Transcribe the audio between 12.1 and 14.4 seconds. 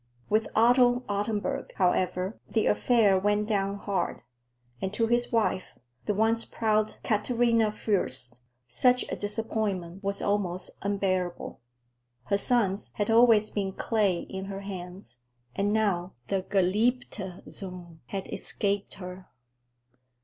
Her sons had always been clay